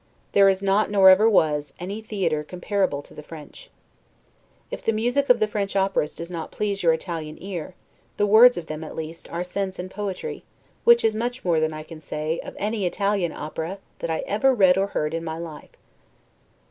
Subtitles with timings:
[0.31, 3.69] There is not, nor ever was, any theatre comparable to the French.
[4.71, 7.75] If the music of the French operas does not please your Italian ear,
[8.17, 10.43] the words of them, at least, are sense and poetry,
[10.85, 14.55] which is much more than I can, say of any Italian opera that I ever
[14.55, 15.69] read or heard in my life.